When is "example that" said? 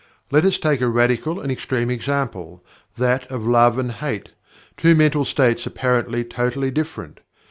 1.91-3.29